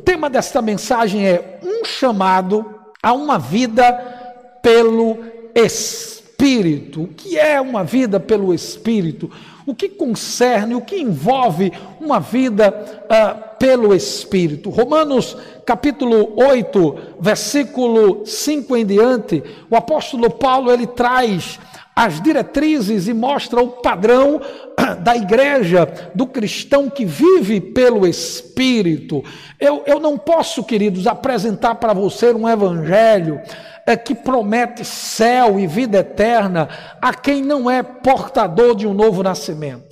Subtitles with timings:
[0.00, 3.92] O tema desta mensagem é um chamado a uma vida
[4.62, 5.18] pelo
[5.54, 7.02] Espírito.
[7.02, 9.30] O que é uma vida pelo Espírito?
[9.66, 12.74] O que concerne, o que envolve uma vida
[13.04, 14.70] uh, pelo Espírito?
[14.70, 15.36] Romanos
[15.66, 21.60] capítulo 8, versículo 5 em diante, o apóstolo Paulo ele traz
[22.00, 24.40] as diretrizes e mostra o padrão
[25.04, 29.22] da igreja, do cristão que vive pelo Espírito.
[29.60, 33.38] Eu, eu não posso, queridos, apresentar para você um evangelho
[33.84, 36.70] é, que promete céu e vida eterna
[37.02, 39.89] a quem não é portador de um novo nascimento.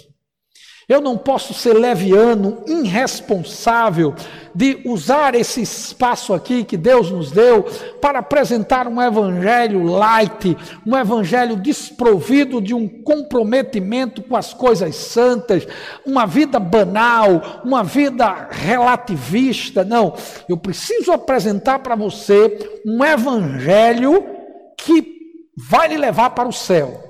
[0.89, 4.15] Eu não posso ser leviano, irresponsável
[4.55, 7.65] de usar esse espaço aqui que Deus nos deu
[8.01, 10.57] para apresentar um evangelho light,
[10.87, 15.69] um evangelho desprovido de um comprometimento com as coisas santas,
[16.07, 19.85] uma vida banal, uma vida relativista.
[19.85, 20.15] Não,
[20.49, 24.25] eu preciso apresentar para você um evangelho
[24.75, 25.19] que
[25.55, 27.08] vai lhe levar para o céu.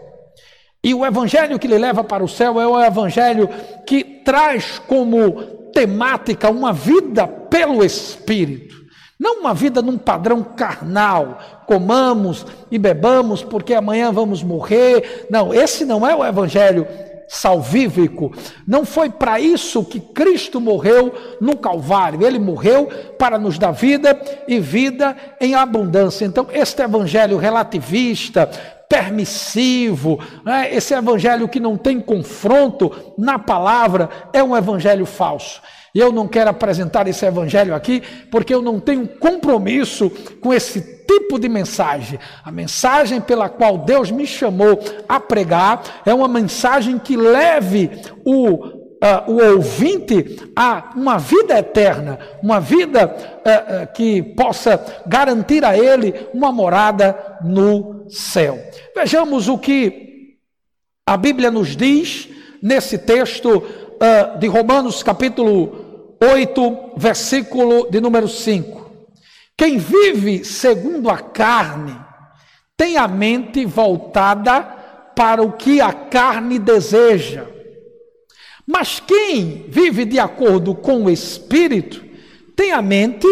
[0.82, 3.48] E o evangelho que lhe leva para o céu é o evangelho
[3.86, 8.76] que traz como temática uma vida pelo Espírito.
[9.18, 15.26] Não uma vida num padrão carnal, comamos e bebamos porque amanhã vamos morrer.
[15.28, 16.86] Não, esse não é o evangelho
[17.28, 18.32] salvífico.
[18.66, 22.24] Não foi para isso que Cristo morreu no Calvário.
[22.24, 26.24] Ele morreu para nos dar vida e vida em abundância.
[26.24, 28.48] Então, este evangelho relativista,
[28.88, 30.74] permissivo, né?
[30.74, 35.60] esse evangelho que não tem confronto na palavra, é um evangelho falso.
[35.94, 40.80] E eu não quero apresentar esse evangelho aqui, porque eu não tenho compromisso com esse
[41.06, 42.18] tipo de mensagem.
[42.44, 44.78] A mensagem pela qual Deus me chamou
[45.08, 47.90] a pregar é uma mensagem que leve
[48.24, 55.64] o Uh, o ouvinte a uma vida eterna, uma vida uh, uh, que possa garantir
[55.64, 58.58] a ele uma morada no céu.
[58.96, 60.36] Vejamos o que
[61.06, 62.28] a Bíblia nos diz
[62.60, 63.62] nesse texto
[64.38, 68.90] de Romanos, capítulo 8, versículo de número 5.
[69.56, 71.96] Quem vive segundo a carne
[72.76, 74.62] tem a mente voltada
[75.16, 77.44] para o que a carne deseja.
[78.70, 82.04] Mas quem vive de acordo com o Espírito
[82.54, 83.26] tem a mente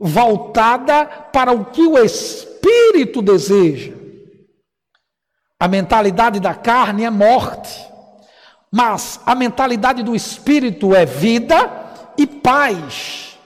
[0.00, 3.92] voltada para o que o Espírito deseja.
[5.60, 7.80] A mentalidade da carne é morte,
[8.72, 13.38] mas a mentalidade do espírito é vida e paz.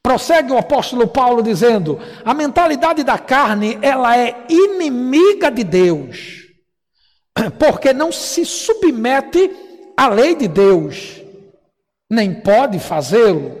[0.00, 6.46] Prossegue o apóstolo Paulo dizendo: a mentalidade da carne, ela é inimiga de Deus,
[7.58, 9.65] porque não se submete
[9.96, 11.22] à lei de Deus,
[12.10, 13.58] nem pode fazê-lo.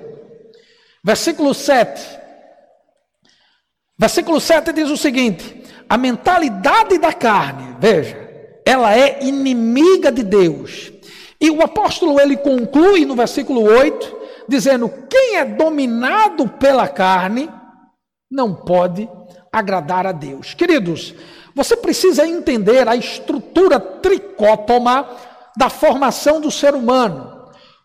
[1.02, 2.18] Versículo 7.
[3.98, 8.16] Versículo 7 diz o seguinte: a mentalidade da carne, veja,
[8.64, 10.92] ela é inimiga de Deus.
[11.40, 14.16] E o apóstolo ele conclui no versículo 8,
[14.48, 17.48] dizendo: quem é dominado pela carne
[18.30, 19.08] não pode
[19.52, 20.54] agradar a Deus.
[20.54, 21.14] Queridos,
[21.54, 25.08] você precisa entender a estrutura tricótoma
[25.56, 27.36] da formação do ser humano.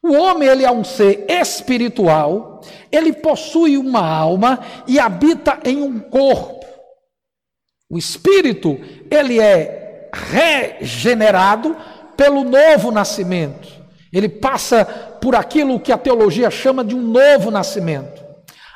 [0.04, 2.62] O homem ele é um ser espiritual,
[2.92, 6.66] ele possui uma alma e habita em um corpo.
[7.90, 8.80] O espírito,
[9.12, 11.76] ele é regenerado
[12.18, 13.68] pelo novo nascimento.
[14.12, 14.86] Ele passa
[15.22, 18.22] por aquilo que a teologia chama de um novo nascimento.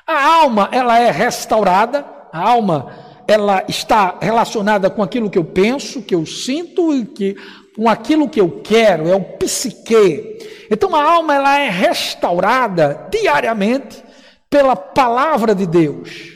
[0.08, 2.94] A alma, ela é restaurada, a alma,
[3.28, 7.36] ela está relacionada com aquilo que eu penso, que eu sinto e que
[7.76, 10.40] com aquilo que eu quero, é o psique.
[10.72, 14.04] Então a alma ela é restaurada diariamente
[14.50, 16.36] pela palavra de Deus.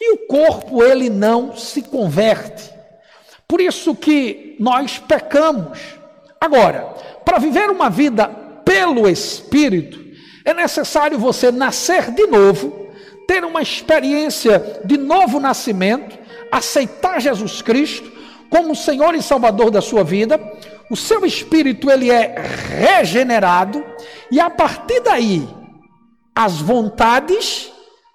[0.00, 2.70] E o corpo, ele não se converte.
[3.46, 5.78] Por isso que nós pecamos.
[6.40, 6.94] Agora,
[7.24, 8.28] para viver uma vida
[8.64, 10.04] pelo Espírito,
[10.44, 12.88] é necessário você nascer de novo,
[13.26, 16.18] ter uma experiência de novo nascimento,
[16.50, 18.15] aceitar Jesus Cristo
[18.56, 20.40] como Senhor e Salvador da sua vida.
[20.90, 22.34] O seu espírito ele é
[22.78, 23.84] regenerado
[24.30, 25.46] e a partir daí
[26.34, 27.70] as vontades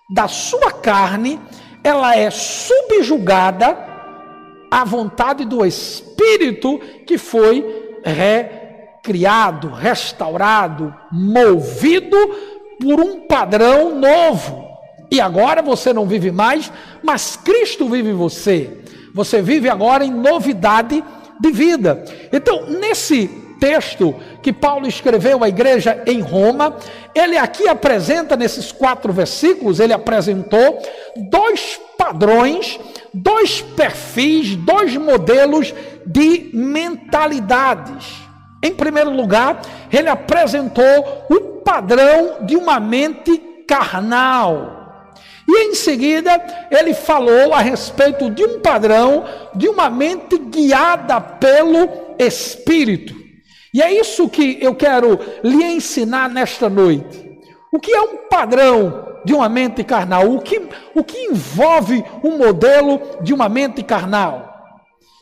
[0.09, 1.39] da sua carne
[1.83, 3.77] ela é subjugada
[4.71, 12.17] à vontade do Espírito que foi recriado, restaurado, movido
[12.79, 14.71] por um padrão novo.
[15.11, 16.71] E agora você não vive mais,
[17.03, 18.81] mas Cristo vive em você.
[19.13, 21.03] Você vive agora em novidade
[21.39, 22.03] de vida.
[22.31, 23.27] Então, nesse
[23.59, 26.75] texto que Paulo escreveu à igreja em Roma,
[27.13, 30.81] ele aqui apresenta, nesses quatro versículos, ele apresentou
[31.29, 32.79] dois padrões,
[33.13, 35.73] dois perfis, dois modelos
[36.05, 38.07] de mentalidades.
[38.63, 39.61] Em primeiro lugar,
[39.91, 43.37] ele apresentou o padrão de uma mente
[43.67, 44.80] carnal.
[45.53, 52.15] E em seguida, ele falou a respeito de um padrão de uma mente guiada pelo
[52.17, 53.13] Espírito.
[53.73, 57.37] E é isso que eu quero lhe ensinar nesta noite.
[57.69, 60.31] O que é um padrão de uma mente carnal?
[60.31, 60.61] O que,
[60.95, 64.50] o que envolve um modelo de uma mente carnal?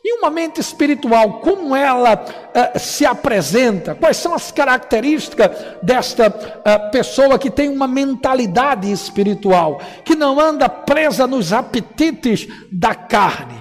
[0.09, 3.93] E uma mente espiritual, como ela uh, se apresenta?
[3.93, 5.51] Quais são as características
[5.83, 12.95] desta uh, pessoa que tem uma mentalidade espiritual, que não anda presa nos apetites da
[12.95, 13.53] carne?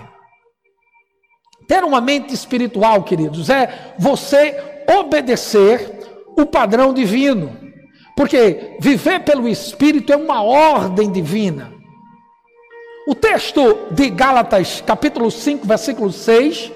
[1.69, 4.57] Ter uma mente espiritual, queridos, é você
[4.99, 6.01] obedecer
[6.35, 7.55] o padrão divino.
[8.17, 11.78] Porque viver pelo Espírito é uma ordem divina.
[13.09, 16.71] O texto de Gálatas, capítulo 5, versículo 6,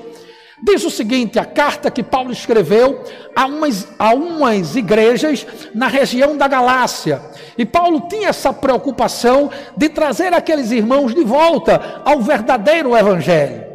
[0.62, 3.04] diz o seguinte: a carta que Paulo escreveu
[3.36, 7.20] a umas, a umas igrejas na região da Galácia.
[7.58, 13.70] E Paulo tinha essa preocupação de trazer aqueles irmãos de volta ao verdadeiro evangelho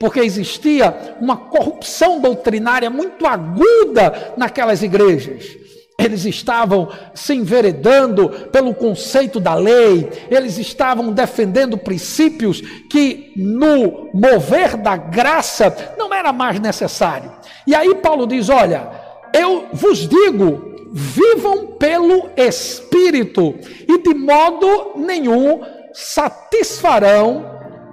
[0.00, 5.56] porque existia uma corrupção doutrinária muito aguda naquelas igrejas.
[5.98, 14.76] Eles estavam se enveredando pelo conceito da lei, eles estavam defendendo princípios que no mover
[14.76, 17.32] da graça não era mais necessário.
[17.66, 18.88] E aí Paulo diz: Olha,
[19.34, 23.56] eu vos digo, vivam pelo Espírito,
[23.88, 25.62] e de modo nenhum
[25.92, 27.44] satisfarão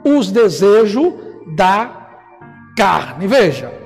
[0.06, 1.12] os desejos
[1.56, 2.08] da
[2.78, 3.26] carne.
[3.26, 3.85] Veja,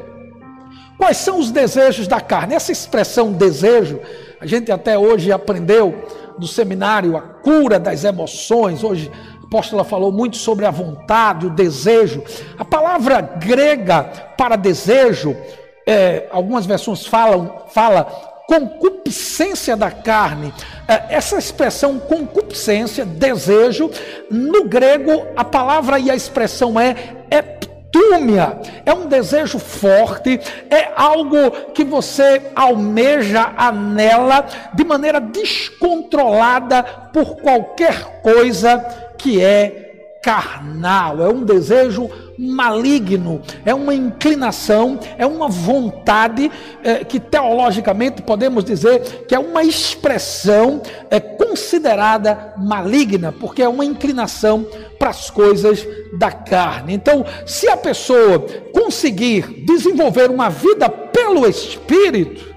[0.99, 2.53] quais são os desejos da carne?
[2.53, 4.01] Essa expressão desejo,
[4.39, 6.05] a gente até hoje aprendeu
[6.37, 8.83] no seminário a cura das emoções.
[8.83, 9.09] Hoje
[9.41, 12.21] a apóstola falou muito sobre a vontade, o desejo.
[12.57, 14.03] A palavra grega
[14.37, 15.35] para desejo,
[15.87, 18.03] é, algumas versões falam, fala
[18.45, 20.53] concupiscência da carne.
[20.85, 23.89] É, essa expressão concupiscência, desejo,
[24.29, 26.93] no grego a palavra e a expressão é
[27.89, 28.59] eptúmia.
[28.85, 30.39] É um desejo forte,
[30.69, 38.77] é algo que você almeja, anela de maneira descontrolada por qualquer coisa
[39.17, 42.09] que é carnal, é um desejo
[42.41, 46.49] maligno, é uma inclinação, é uma vontade
[46.81, 53.83] é, que teologicamente podemos dizer que é uma expressão é, considerada maligna, porque é uma
[53.83, 54.65] inclinação
[54.97, 55.85] para as coisas
[56.17, 56.93] da carne.
[56.93, 58.39] Então, se a pessoa
[58.73, 62.55] conseguir desenvolver uma vida pelo Espírito,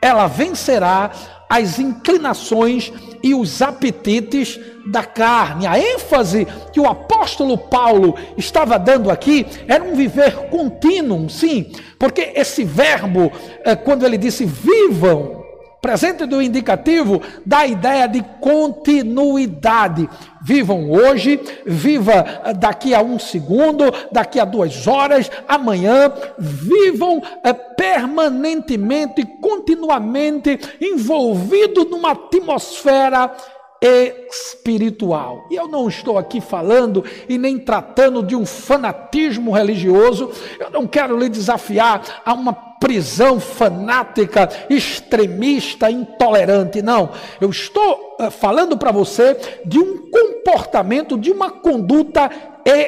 [0.00, 1.10] ela vencerá
[1.48, 2.92] as inclinações
[3.22, 5.66] e os apetites da carne.
[5.66, 12.32] A ênfase que o apóstolo Paulo estava dando aqui era um viver contínuo, sim, porque
[12.34, 13.32] esse verbo,
[13.64, 15.44] eh, quando ele disse vivam,
[15.80, 20.08] presente do indicativo, dá a ideia de continuidade.
[20.44, 27.52] Vivam hoje, viva eh, daqui a um segundo, daqui a duas horas, amanhã, vivam é,
[27.52, 33.34] permanentemente e continuamente envolvidos numa atmosfera
[33.84, 35.46] espiritual.
[35.50, 40.86] E eu não estou aqui falando e nem tratando de um fanatismo religioso, eu não
[40.86, 47.10] quero lhe desafiar a uma prisão fanática, extremista, intolerante, não.
[47.40, 52.30] Eu estou uh, falando para você de um comportamento, de uma conduta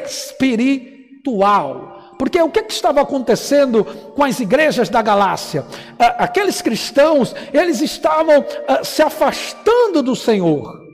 [0.04, 1.94] espiritual.
[2.18, 5.66] Porque o que, que, estava acontecendo com as igrejas da Galácia?
[5.98, 10.85] Ah, aqueles cristãos, eles estavam ah, se afastando do Senhor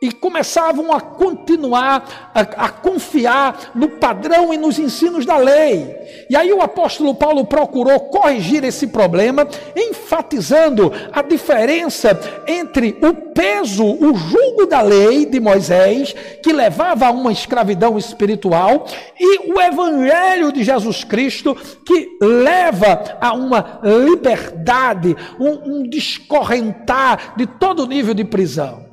[0.00, 5.96] e começavam a continuar a, a, confiar no padrão e nos ensinos da lei.
[6.28, 13.84] E aí o apóstolo Paulo procurou corrigir esse problema, enfatizando a diferença entre o peso,
[13.86, 18.86] o jugo da lei de Moisés, que levava a uma escravidão espiritual,
[19.18, 27.46] e o evangelho de Jesus Cristo, que leva a uma liberdade, um, um descorrentar de
[27.46, 28.85] todo nível de prisão.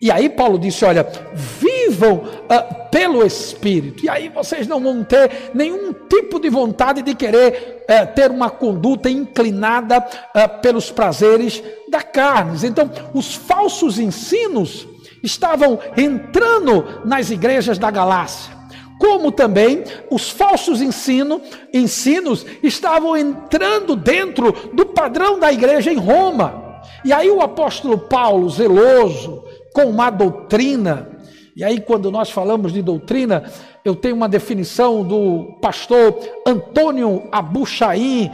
[0.00, 4.04] E aí Paulo disse: olha, vivam uh, pelo Espírito.
[4.04, 8.50] E aí vocês não vão ter nenhum tipo de vontade de querer uh, ter uma
[8.50, 12.58] conduta inclinada uh, pelos prazeres da carne.
[12.66, 14.86] Então, os falsos ensinos
[15.22, 18.54] estavam entrando nas igrejas da Galácia
[18.98, 26.80] como também os falsos ensino, ensinos estavam entrando dentro do padrão da igreja em Roma.
[27.04, 29.44] E aí o apóstolo Paulo, zeloso
[29.76, 31.06] com uma doutrina,
[31.54, 33.44] e aí quando nós falamos de doutrina,
[33.84, 38.32] eu tenho uma definição do pastor Antônio Abuchaim,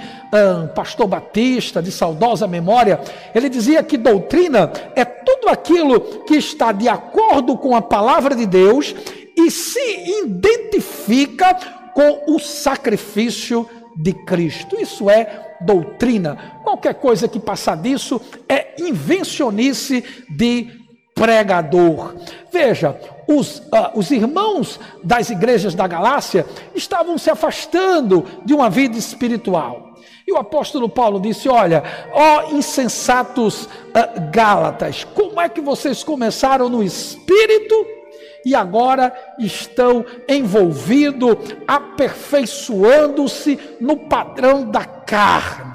[0.73, 3.01] pastor batista de saudosa memória.
[3.35, 8.47] Ele dizia que doutrina é tudo aquilo que está de acordo com a palavra de
[8.47, 8.95] Deus
[9.37, 11.55] e se identifica
[11.93, 14.81] com o sacrifício de Cristo.
[14.81, 16.61] Isso é doutrina.
[16.63, 20.82] Qualquer coisa que passar disso é invencionice de
[21.23, 22.17] pregador.
[22.51, 22.99] Veja,
[23.29, 29.93] os, uh, os irmãos das igrejas da Galácia estavam se afastando de uma vida espiritual.
[30.27, 36.69] E o apóstolo Paulo disse: Olha, ó insensatos uh, Gálatas, como é que vocês começaram
[36.69, 38.03] no espírito?
[38.45, 45.72] e agora estão envolvidos, aperfeiçoando-se no padrão da carne.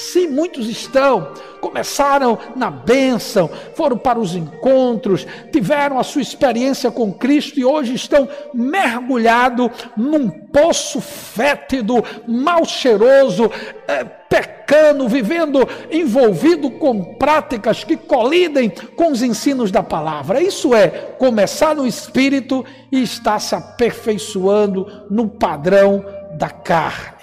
[0.00, 7.12] Assim muitos estão, começaram na bênção, foram para os encontros, tiveram a sua experiência com
[7.12, 13.50] Cristo e hoje estão mergulhados num poço fétido, mal cheiroso,
[13.86, 20.40] é, pecando, vivendo envolvido com práticas que colidem com os ensinos da palavra.
[20.40, 20.88] Isso é
[21.18, 26.02] começar no espírito e estar se aperfeiçoando no padrão
[26.38, 27.20] da carne.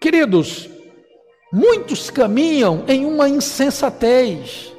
[0.00, 0.79] Queridos,
[1.52, 4.72] Muitos caminham em uma insensatez.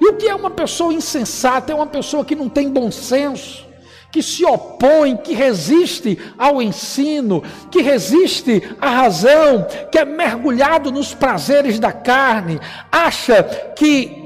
[0.00, 1.72] E o que é uma pessoa insensata?
[1.72, 3.66] É uma pessoa que não tem bom senso,
[4.12, 11.14] que se opõe, que resiste ao ensino, que resiste à razão, que é mergulhado nos
[11.14, 12.60] prazeres da carne,
[12.92, 13.42] acha
[13.74, 14.19] que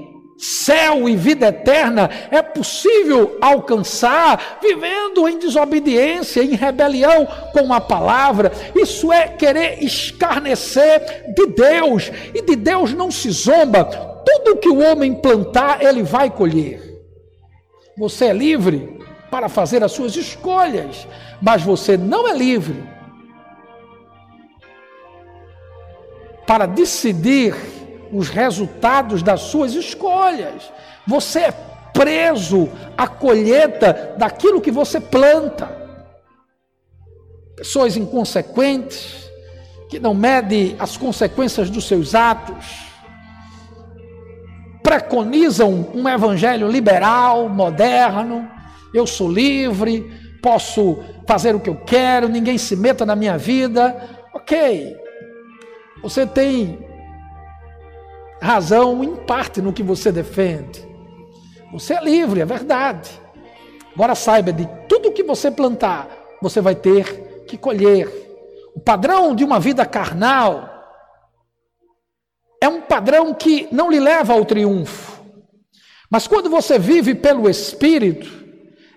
[0.45, 8.53] céu e vida eterna é possível alcançar vivendo em desobediência, em rebelião com a palavra.
[8.77, 13.85] Isso é querer escarnecer de Deus, e de Deus não se zomba.
[13.85, 16.83] Tudo que o homem plantar, ele vai colher.
[17.97, 18.99] Você é livre
[19.31, 21.07] para fazer as suas escolhas,
[21.41, 22.85] mas você não é livre
[26.47, 27.55] para decidir
[28.15, 30.71] os resultados das suas escolhas.
[31.07, 31.53] Você é
[31.93, 35.69] preso à colheita daquilo que você planta.
[37.57, 39.31] Pessoas inconsequentes,
[39.91, 42.67] que não medem as consequências dos seus atos,
[44.83, 48.49] preconizam um evangelho liberal, moderno,
[48.93, 50.11] eu sou livre,
[50.43, 53.97] posso fazer o que eu quero, ninguém se meta na minha vida.
[54.35, 54.97] Ok,
[56.03, 56.94] você tem
[58.41, 60.87] razão em parte no que você defende.
[61.73, 63.11] Você é livre, é verdade.
[63.95, 66.09] Agora saiba de tudo que você plantar,
[66.43, 68.09] você vai ter que colher.
[68.75, 70.71] O padrão de uma vida carnal
[72.61, 75.23] é um padrão que não lhe leva ao triunfo.
[76.11, 78.31] Mas quando você vive pelo Espírito,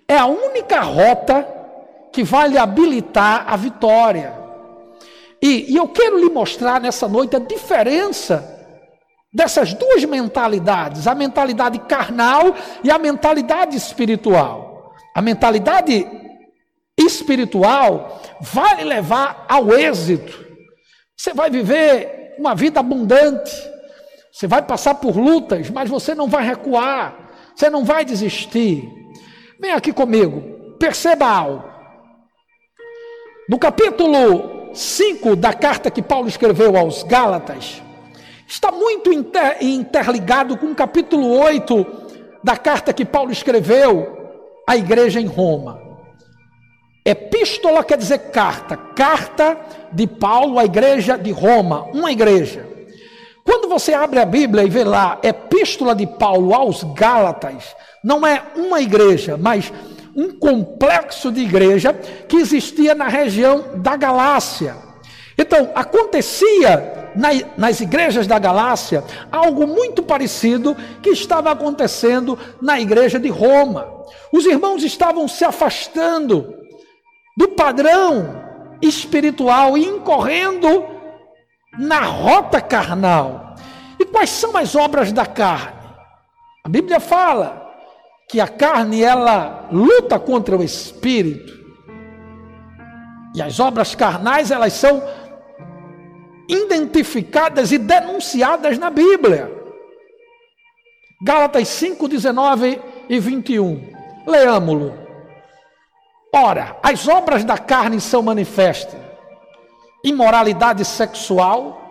[0.08, 1.48] é a única rota
[2.12, 4.34] que vai lhe habilitar a vitória.
[5.42, 8.57] E, e eu quero lhe mostrar nessa noite a diferença
[9.38, 14.96] dessas duas mentalidades, a mentalidade carnal e a mentalidade espiritual.
[15.14, 16.08] A mentalidade
[16.98, 20.44] espiritual vai levar ao êxito.
[21.16, 23.52] Você vai viver uma vida abundante.
[24.32, 27.30] Você vai passar por lutas, mas você não vai recuar.
[27.56, 28.90] Você não vai desistir.
[29.62, 30.42] Vem aqui comigo.
[30.80, 31.64] Perceba algo.
[33.48, 37.84] No capítulo 5 da carta que Paulo escreveu aos Gálatas,
[38.48, 41.86] está muito inter, interligado com o capítulo 8
[42.44, 44.18] da carta que Paulo escreveu
[44.66, 45.82] à igreja em Roma.
[47.06, 49.58] Epístola quer dizer carta, carta
[49.92, 52.68] de Paulo à igreja de Roma, uma igreja.
[53.44, 58.44] Quando você abre a Bíblia e vê lá Epístola de Paulo aos Gálatas, não é
[58.56, 59.72] uma igreja, mas
[60.16, 64.87] um complexo de igreja que existia na região da Galácia.
[65.38, 67.12] Então, acontecia
[67.58, 73.88] nas igrejas da Galácia algo muito parecido que estava acontecendo na igreja de Roma.
[74.32, 76.56] Os irmãos estavam se afastando
[77.38, 78.44] do padrão
[78.82, 80.86] espiritual e incorrendo
[81.78, 83.56] na rota carnal.
[84.00, 85.78] E quais são as obras da carne?
[86.64, 87.66] A Bíblia fala
[88.28, 91.56] que a carne ela luta contra o espírito.
[93.36, 95.02] E as obras carnais elas são
[96.48, 99.52] identificadas e denunciadas na Bíblia.
[101.22, 103.94] Gálatas 5, 19 e 21.
[104.26, 104.94] Leamo-lo.
[106.34, 109.00] Ora, as obras da carne são manifestas:
[110.04, 111.82] imoralidade sexual,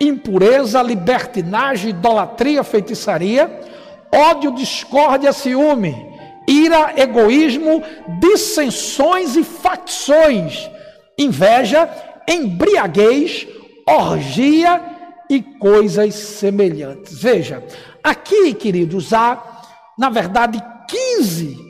[0.00, 3.60] impureza, libertinagem, idolatria, feitiçaria,
[4.12, 5.94] ódio, discórdia, ciúme,
[6.46, 7.82] ira, egoísmo,
[8.20, 10.70] dissensões e facções,
[11.16, 11.88] inveja,
[12.28, 13.46] embriaguez,
[13.88, 14.80] orgia
[15.28, 17.22] e coisas semelhantes.
[17.22, 17.64] Veja,
[18.02, 19.42] aqui, queridos, há,
[19.98, 21.68] na verdade, 15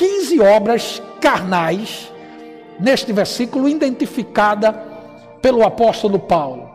[0.00, 2.10] 15 obras carnais
[2.78, 4.72] neste versículo identificada
[5.42, 6.70] pelo apóstolo Paulo.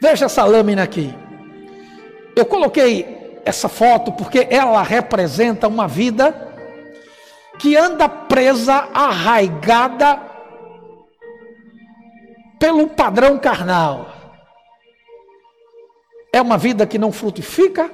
[0.00, 1.14] Veja essa lâmina aqui.
[2.34, 6.48] Eu coloquei essa foto porque ela representa uma vida
[7.58, 10.29] que anda presa, arraigada
[12.60, 14.10] pelo padrão carnal.
[16.32, 17.90] É uma vida que não frutifica,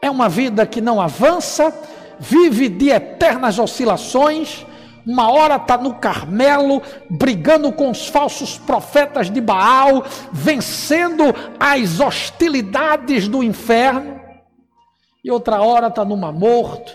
[0.00, 1.72] é uma vida que não avança,
[2.18, 4.66] vive de eternas oscilações.
[5.06, 11.24] Uma hora está no Carmelo, brigando com os falsos profetas de Baal, vencendo
[11.60, 14.20] as hostilidades do inferno.
[15.24, 16.92] E outra hora está no Mar Morto,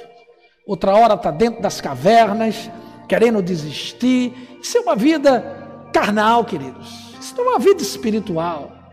[0.68, 2.70] outra hora está dentro das cavernas,
[3.08, 4.60] querendo desistir.
[4.62, 5.63] Isso é uma vida
[5.94, 7.16] carnal, queridos.
[7.20, 8.84] Isso não é uma vida espiritual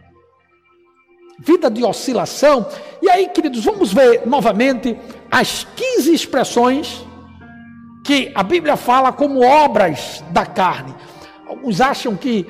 [1.41, 2.67] vida de oscilação.
[3.03, 4.97] E aí, queridos, vamos ver novamente
[5.31, 7.07] as 15 expressões
[8.05, 10.95] que a Bíblia fala como obras da carne.
[11.49, 12.47] Alguns acham que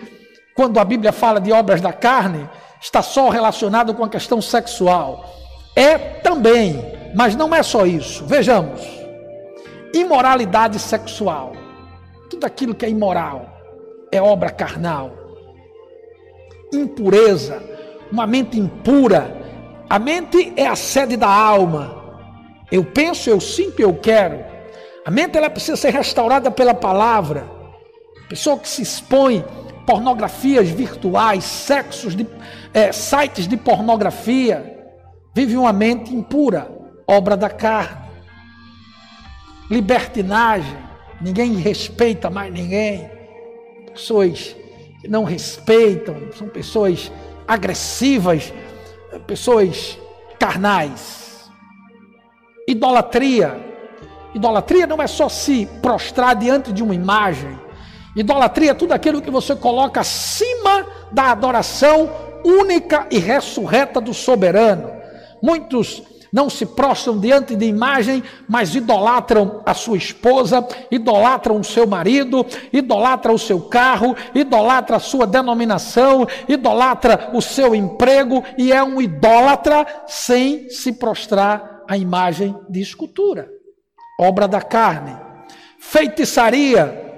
[0.55, 2.49] quando a Bíblia fala de obras da carne,
[2.81, 5.25] está só relacionado com a questão sexual.
[5.77, 8.25] É também, mas não é só isso.
[8.27, 8.81] Vejamos:
[9.95, 11.53] imoralidade sexual.
[12.29, 13.60] Tudo aquilo que é imoral
[14.13, 15.13] é obra carnal.
[16.73, 17.63] Impureza,
[18.11, 19.37] uma mente impura.
[19.89, 22.01] A mente é a sede da alma.
[22.71, 24.45] Eu penso, eu sinto, eu quero.
[25.05, 27.51] A mente ela precisa ser restaurada pela palavra.
[28.29, 29.45] Pessoa que se expõe
[29.87, 32.27] pornografias virtuais, sexos de
[32.73, 34.79] é, sites de pornografia,
[35.35, 36.71] vive uma mente impura,
[37.07, 38.09] obra da carne.
[39.69, 40.77] Libertinagem,
[41.21, 43.11] ninguém respeita mais ninguém.
[43.93, 44.57] Pessoas
[45.01, 47.11] que não respeitam, são pessoas
[47.47, 48.53] agressivas,
[49.27, 49.99] pessoas
[50.39, 51.51] carnais.
[52.69, 53.59] Idolatria.
[54.35, 57.59] Idolatria não é só se prostrar diante de uma imagem.
[58.15, 62.11] Idolatria é tudo aquilo que você coloca acima da adoração
[62.45, 64.91] única e ressurreta do soberano.
[65.43, 71.87] Muitos não se prostram diante de imagem, mas idolatram a sua esposa, idolatram o seu
[71.87, 78.83] marido, idolatra o seu carro, idolatra a sua denominação, idolatra o seu emprego e é
[78.83, 83.49] um idólatra sem se prostrar à imagem de escultura,
[84.21, 85.17] obra da carne.
[85.79, 87.11] Feitiçaria,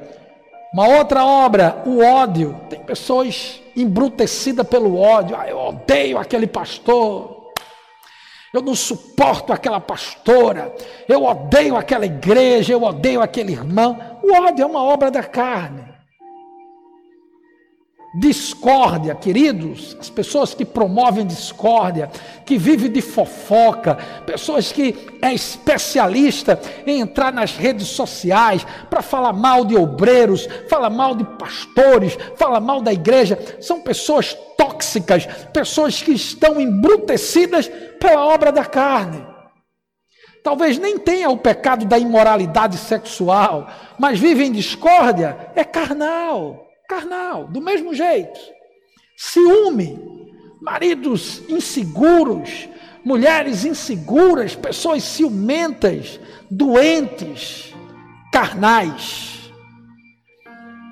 [0.72, 2.58] uma outra obra, o ódio.
[2.70, 5.36] Tem pessoas embrutecidas pelo ódio.
[5.36, 7.41] Ah, eu odeio aquele pastor
[8.52, 10.74] eu não suporto aquela pastora,
[11.08, 14.18] eu odeio aquela igreja, eu odeio aquele irmão.
[14.22, 15.91] O ódio é uma obra da carne.
[18.14, 22.10] Discórdia, queridos, as pessoas que promovem discórdia,
[22.44, 23.96] que vivem de fofoca,
[24.26, 30.90] pessoas que é especialista em entrar nas redes sociais para falar mal de obreiros, falar
[30.90, 37.66] mal de pastores, falar mal da igreja, são pessoas tóxicas, pessoas que estão embrutecidas
[37.98, 39.26] pela obra da carne.
[40.44, 47.46] Talvez nem tenha o pecado da imoralidade sexual, mas vivem em discórdia, é carnal carnal,
[47.46, 48.38] do mesmo jeito.
[49.16, 49.98] Ciúme,
[50.60, 52.68] maridos inseguros,
[53.04, 57.74] mulheres inseguras, pessoas ciumentas, doentes,
[58.32, 59.52] carnais.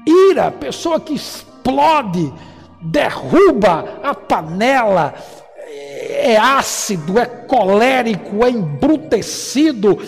[0.07, 2.33] Ira, pessoa que explode,
[2.83, 5.15] derruba a panela,
[5.67, 9.99] é ácido, é colérico, é embrutecido,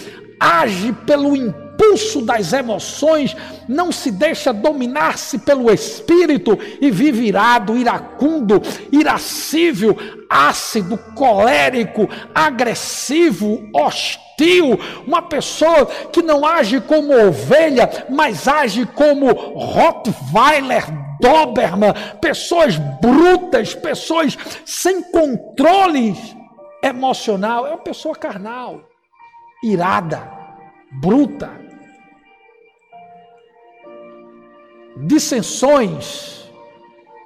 [0.40, 1.62] age pelo impulso
[1.92, 3.37] impulso das emoções,
[3.68, 9.96] não se deixa dominar-se pelo espírito e vive irado, iracundo, irascível,
[10.28, 20.85] ácido, colérico, agressivo, hostil, uma pessoa que não age como ovelha, mas age como Rottweiler,
[21.20, 26.16] Doberman, pessoas brutas, pessoas sem controle
[26.83, 28.81] emocional, é uma pessoa carnal,
[29.62, 30.28] irada,
[30.90, 31.62] bruta,
[34.96, 36.50] dissensões,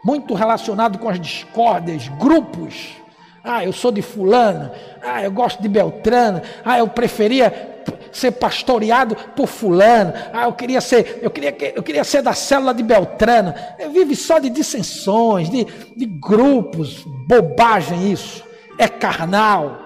[0.04, 2.94] muito relacionado com as discórdias, grupos.
[3.42, 4.70] Ah, eu sou de fulano.
[5.02, 6.42] Ah, eu gosto de Beltrano.
[6.64, 7.76] Ah, eu preferia
[8.10, 10.12] ser pastoreado por fulano.
[10.32, 13.54] Ah, eu queria ser, eu queria, eu queria ser da célula de Beltrano.
[13.92, 18.42] Vive só de dissensões, de, de grupos, bobagem isso.
[18.78, 19.78] É carnal,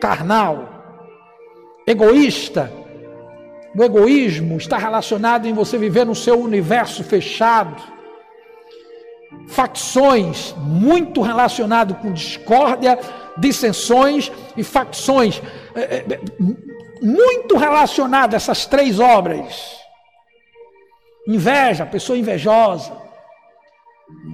[0.00, 0.68] carnal,
[1.86, 2.72] egoísta.
[3.78, 7.80] O egoísmo está relacionado em você viver no seu universo fechado.
[9.46, 12.98] Facções muito relacionado com discórdia,
[13.36, 15.40] dissensões e facções.
[15.76, 16.20] É, é,
[17.00, 19.76] muito relacionadas essas três obras.
[21.28, 22.92] Inveja, pessoa invejosa,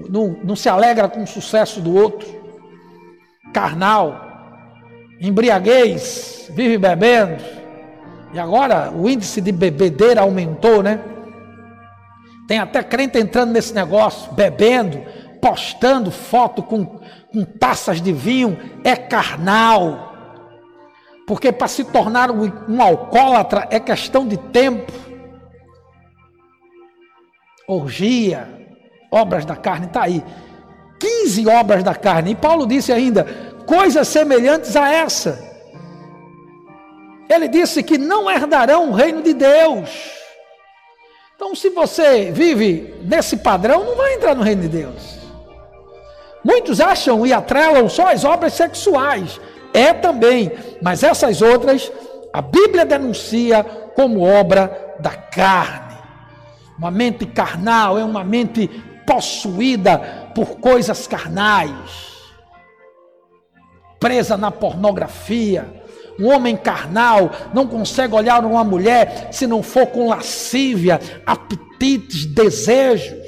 [0.09, 2.26] não, não se alegra com o sucesso do outro,
[3.52, 4.24] carnal,
[5.20, 7.63] embriaguez, vive bebendo,
[8.34, 10.98] e agora o índice de bebedeira aumentou, né?
[12.48, 15.00] Tem até crente entrando nesse negócio, bebendo,
[15.40, 20.12] postando foto com, com taças de vinho, é carnal.
[21.28, 24.92] Porque para se tornar um, um alcoólatra é questão de tempo.
[27.68, 28.48] Orgia,
[29.12, 30.24] obras da carne, está aí.
[30.98, 32.32] 15 obras da carne.
[32.32, 33.24] E Paulo disse ainda:
[33.64, 35.53] coisas semelhantes a essa.
[37.28, 39.90] Ele disse que não herdarão o reino de Deus.
[41.34, 45.18] Então, se você vive nesse padrão, não vai entrar no reino de Deus.
[46.44, 49.40] Muitos acham e atrelam só as obras sexuais.
[49.72, 51.90] É também, mas essas outras,
[52.32, 55.96] a Bíblia denuncia como obra da carne.
[56.78, 58.68] Uma mente carnal é uma mente
[59.06, 59.98] possuída
[60.34, 62.22] por coisas carnais,
[64.00, 65.83] presa na pornografia,
[66.18, 73.18] um homem carnal não consegue olhar uma mulher se não for com lascívia, apetites, desejos.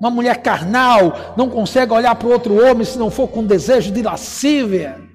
[0.00, 4.02] Uma mulher carnal não consegue olhar para outro homem se não for com desejo de
[4.02, 5.07] lascívia.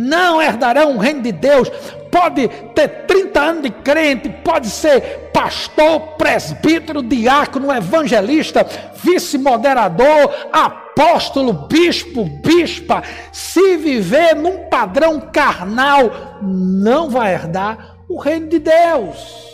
[0.00, 1.68] Não herdarão o reino de Deus.
[2.08, 12.24] Pode ter 30 anos de crente, pode ser pastor, presbítero, diácono, evangelista, vice-moderador, apóstolo, bispo,
[12.44, 13.02] bispa.
[13.32, 19.48] Se viver num padrão carnal, não vai herdar o reino de Deus.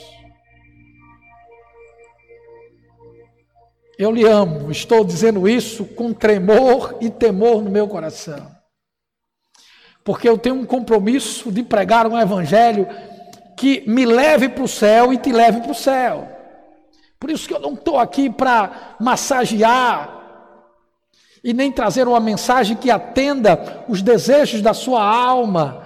[3.99, 8.54] Eu lhe amo, estou dizendo isso com tremor e temor no meu coração.
[10.05, 12.87] Porque eu tenho um compromisso de pregar um evangelho
[13.57, 16.29] que me leve para o céu e te leve para o céu.
[17.19, 20.15] Por isso que eu não estou aqui para massagear
[21.43, 25.85] e nem trazer uma mensagem que atenda os desejos da sua alma.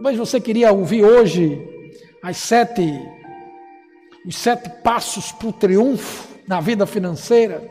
[0.00, 1.60] Mas você queria ouvir hoje
[2.22, 2.82] as sete,
[4.24, 7.62] os sete passos para o triunfo na vida financeira.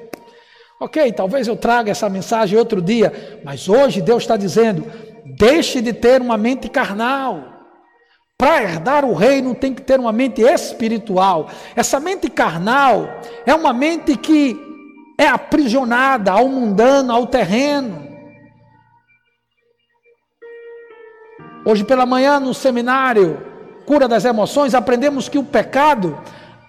[0.80, 4.84] Ok, talvez eu traga essa mensagem outro dia, mas hoje Deus está dizendo:
[5.26, 7.54] deixe de ter uma mente carnal.
[8.38, 11.50] Para herdar o reino tem que ter uma mente espiritual.
[11.76, 13.08] Essa mente carnal
[13.46, 14.60] é uma mente que
[15.18, 18.04] é aprisionada ao mundano, ao terreno.
[21.66, 23.42] Hoje pela manhã, no seminário
[23.86, 26.18] Cura das Emoções, aprendemos que o pecado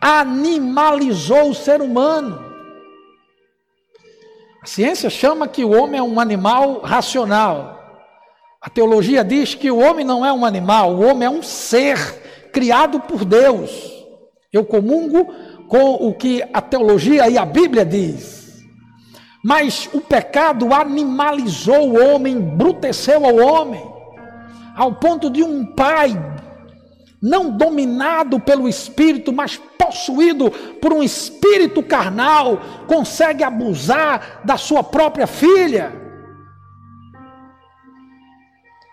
[0.01, 2.45] animalizou o ser humano.
[4.63, 7.74] A ciência chama que o homem é um animal racional.
[8.65, 11.99] A teologia diz que o homem não é um animal, o homem é um ser
[12.51, 13.71] criado por Deus.
[14.51, 15.31] Eu comungo
[15.69, 18.65] com o que a teologia e a Bíblia diz.
[19.45, 23.85] Mas o pecado animalizou o homem, bruteceu ao homem,
[24.75, 26.19] ao ponto de um pai
[27.21, 30.51] não dominado pelo espírito, mas possuído
[30.81, 36.04] por um espírito carnal, consegue abusar da sua própria filha.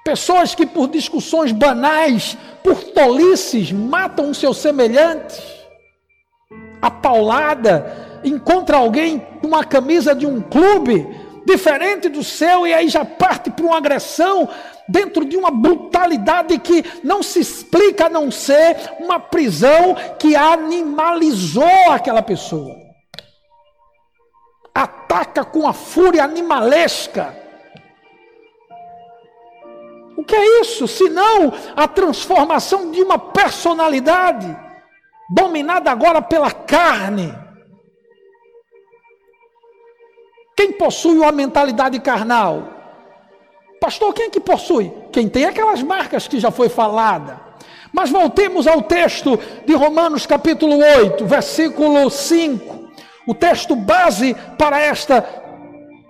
[0.04, 5.40] Pessoas que por discussões banais, por tolices, matam os seus semelhantes.
[6.82, 11.08] A paulada encontra alguém com uma camisa de um clube
[11.46, 14.50] diferente do seu e aí já parte para uma agressão
[14.88, 21.92] dentro de uma brutalidade que não se explica a não ser uma prisão que animalizou
[21.92, 22.76] aquela pessoa.
[24.74, 27.40] Ataca com a fúria animalesca.
[30.17, 30.88] O que é isso?
[30.88, 34.56] Senão a transformação de uma personalidade
[35.32, 37.34] dominada agora pela carne.
[40.56, 42.67] Quem possui uma mentalidade carnal?
[43.80, 44.93] Pastor, quem é que possui?
[45.12, 47.39] Quem tem aquelas marcas que já foi falada.
[47.91, 52.89] Mas voltemos ao texto de Romanos capítulo 8, versículo 5.
[53.28, 55.28] O texto base para esta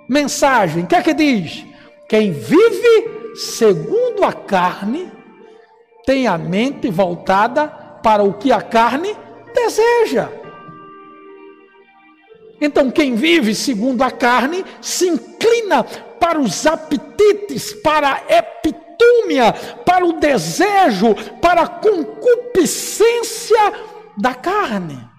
[0.10, 0.84] mensagem.
[0.84, 1.66] O que é que diz?
[2.10, 5.12] Quem vive segundo a carne
[6.06, 7.68] tem a mente voltada
[8.04, 9.16] para o que a carne
[9.54, 10.30] deseja.
[12.60, 19.52] Então, quem vive segundo a carne se inclina para os apetites, para a epitúmia,
[19.84, 23.74] para o desejo, para a concupiscência
[24.16, 25.10] da carne.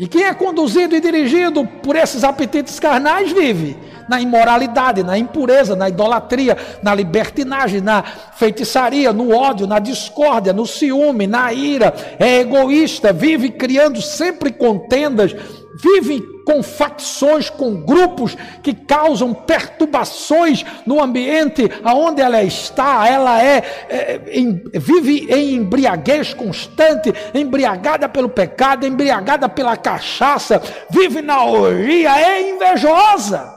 [0.00, 3.76] E quem é conduzido e dirigido por esses apetites carnais vive
[4.08, 8.02] na imoralidade, na impureza, na idolatria, na libertinagem, na
[8.34, 15.34] feitiçaria, no ódio, na discórdia, no ciúme, na ira, é egoísta, vive criando sempre contendas,
[15.82, 23.06] vive com facções, com grupos que causam perturbações no ambiente aonde ela está.
[23.08, 30.60] Ela é, é em, vive em embriaguez constante, embriagada pelo pecado, embriagada pela cachaça,
[30.90, 33.51] vive na orgia, é invejosa.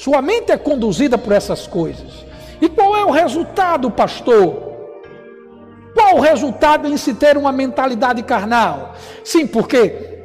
[0.00, 2.24] Sua mente é conduzida por essas coisas.
[2.58, 4.70] E qual é o resultado, pastor?
[5.92, 8.94] Qual o resultado em se ter uma mentalidade carnal?
[9.22, 10.22] Sim, porque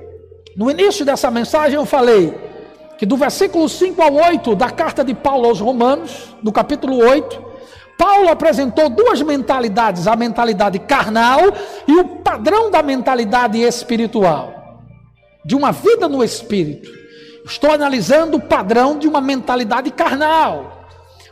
[0.55, 2.33] no início dessa mensagem eu falei
[2.97, 7.43] que do versículo 5 ao 8 da carta de Paulo aos Romanos, no capítulo 8,
[7.97, 11.41] Paulo apresentou duas mentalidades, a mentalidade carnal
[11.85, 14.79] e o padrão da mentalidade espiritual,
[15.43, 17.04] de uma vida no espírito.
[17.45, 20.87] Estou analisando o padrão de uma mentalidade carnal,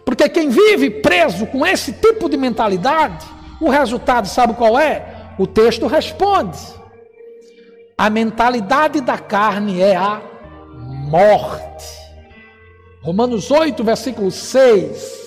[0.06, 3.26] porque quem vive preso com esse tipo de mentalidade,
[3.60, 5.32] o resultado sabe qual é?
[5.40, 6.60] O texto responde.
[7.98, 10.22] A mentalidade da carne é a
[11.10, 11.86] morte.
[13.02, 15.24] Romanos 8, versículo 6.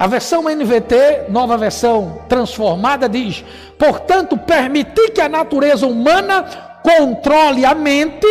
[0.00, 3.44] A versão NVT, nova versão transformada, diz:
[3.78, 6.42] portanto, permitir que a natureza humana
[6.82, 8.26] controle a mente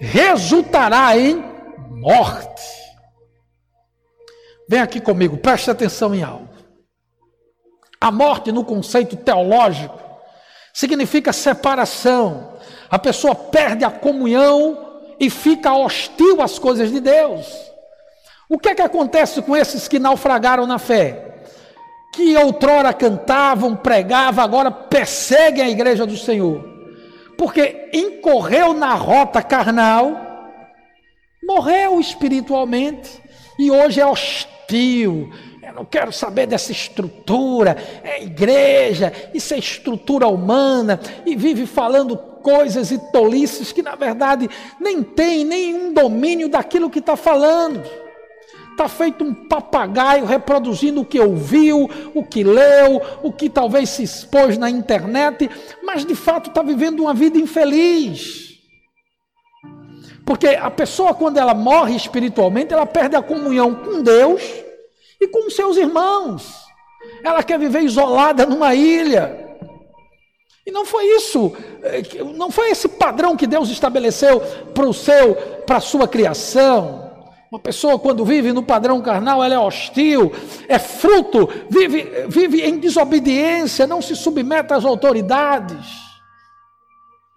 [0.00, 1.44] resultará em
[1.90, 2.62] morte.
[4.68, 6.48] Vem aqui comigo, preste atenção em algo.
[8.00, 9.98] A morte, no conceito teológico,
[10.72, 12.54] significa separação.
[12.88, 17.46] A pessoa perde a comunhão e fica hostil às coisas de Deus.
[18.48, 21.42] O que é que acontece com esses que naufragaram na fé?
[22.14, 26.69] Que outrora cantavam, pregavam, agora perseguem a igreja do Senhor.
[27.40, 30.14] Porque incorreu na rota carnal,
[31.42, 33.18] morreu espiritualmente
[33.58, 40.28] e hoje é hostil, eu não quero saber dessa estrutura, é igreja, isso é estrutura
[40.28, 44.46] humana, e vive falando coisas e tolices que na verdade
[44.78, 47.82] nem tem nenhum domínio daquilo que está falando.
[48.80, 54.02] Está feito um papagaio reproduzindo o que ouviu, o que leu, o que talvez se
[54.02, 55.50] expôs na internet,
[55.82, 58.58] mas de fato está vivendo uma vida infeliz.
[60.24, 64.40] Porque a pessoa, quando ela morre espiritualmente, ela perde a comunhão com Deus
[65.20, 66.50] e com seus irmãos.
[67.22, 69.58] Ela quer viver isolada numa ilha.
[70.66, 74.40] E não foi isso, eh, não foi esse padrão que Deus estabeleceu
[74.72, 75.34] para o seu,
[75.66, 77.09] para a sua criação.
[77.50, 80.30] Uma pessoa quando vive no padrão carnal, ela é hostil,
[80.68, 85.84] é fruto, vive, vive em desobediência, não se submete às autoridades,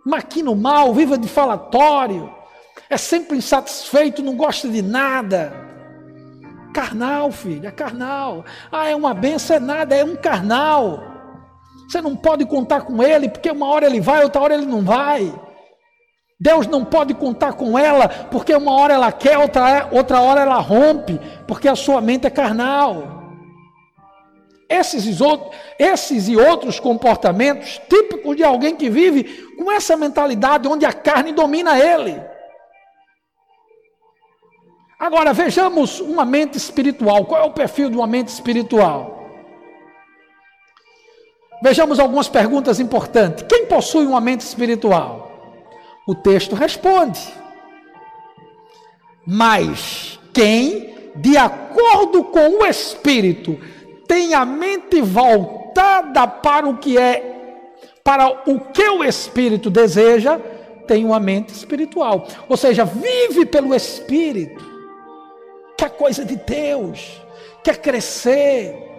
[0.05, 2.31] maquina o mal, vive de falatório,
[2.87, 5.51] é sempre insatisfeito, não gosta de nada.
[6.75, 8.45] Carnal, filho, é carnal.
[8.71, 11.03] Ah, é uma benção, é nada, é um carnal.
[11.87, 14.83] Você não pode contar com ele, porque uma hora ele vai, outra hora ele não
[14.83, 15.33] vai.
[16.43, 20.59] Deus não pode contar com ela, porque uma hora ela quer, outra, outra hora ela
[20.59, 23.23] rompe, porque a sua mente é carnal.
[24.67, 25.05] Esses
[25.79, 29.23] esses e outros comportamentos típicos de alguém que vive
[29.57, 32.21] com essa mentalidade onde a carne domina ele.
[34.99, 37.23] Agora vejamos uma mente espiritual.
[37.23, 39.29] Qual é o perfil de uma mente espiritual?
[41.61, 43.45] Vejamos algumas perguntas importantes.
[43.47, 45.32] Quem possui uma mente espiritual?
[46.07, 47.21] O texto responde.
[49.25, 53.57] Mas quem, de acordo com o Espírito,
[54.07, 57.61] tem a mente voltada para o que é,
[58.03, 60.39] para o que o Espírito deseja,
[60.85, 62.27] tem uma mente espiritual.
[62.49, 64.73] Ou seja, vive pelo Espírito
[65.83, 67.21] quer coisa de Deus,
[67.63, 68.92] quer crescer,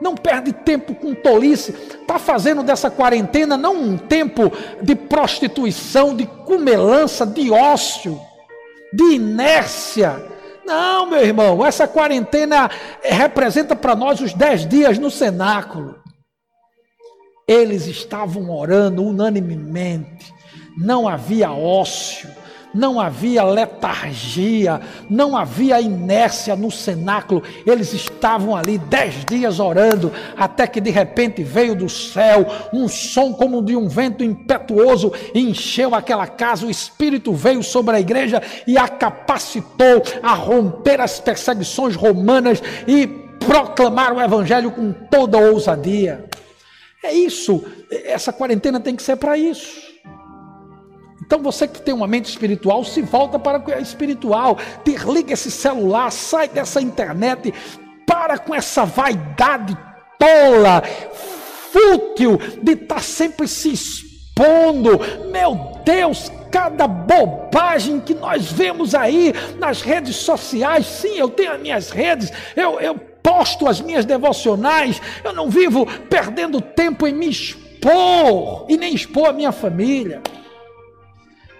[0.00, 4.52] não perde tempo com tolice, está fazendo dessa quarentena não um tempo
[4.82, 8.20] de prostituição, de cumelança, de ócio,
[8.92, 10.22] de inércia.
[10.64, 12.70] Não, meu irmão, essa quarentena
[13.02, 15.96] representa para nós os dez dias no cenáculo.
[17.46, 20.32] Eles estavam orando unanimemente,
[20.78, 22.30] não havia ócio,
[22.74, 30.66] não havia letargia, não havia inércia no cenáculo, eles estavam ali dez dias orando, até
[30.66, 36.26] que de repente veio do céu um som como de um vento impetuoso, encheu aquela
[36.26, 42.62] casa, o Espírito veio sobre a igreja e a capacitou a romper as perseguições romanas
[42.86, 46.24] e proclamar o Evangelho com toda ousadia.
[47.02, 49.93] É isso, essa quarentena tem que ser para isso.
[51.24, 56.12] Então você que tem uma mente espiritual, se volta para o espiritual, desliga esse celular,
[56.12, 57.52] sai dessa internet,
[58.06, 59.76] para com essa vaidade
[60.18, 60.82] tola,
[61.72, 65.00] fútil, de estar tá sempre se expondo.
[65.32, 70.84] Meu Deus, cada bobagem que nós vemos aí nas redes sociais.
[70.84, 75.86] Sim, eu tenho as minhas redes, eu, eu posto as minhas devocionais, eu não vivo
[76.10, 80.20] perdendo tempo em me expor e nem expor a minha família.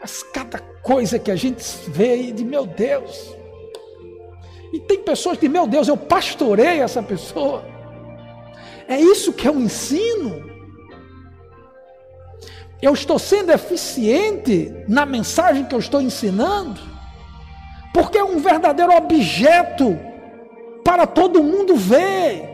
[0.05, 3.35] Mas cada coisa que a gente vê de meu Deus.
[4.71, 7.65] E tem pessoas que, meu Deus, eu pastorei essa pessoa.
[8.87, 10.45] É isso que eu ensino.
[12.83, 16.79] Eu estou sendo eficiente na mensagem que eu estou ensinando,
[17.95, 19.99] porque é um verdadeiro objeto
[20.85, 22.47] para todo mundo ver.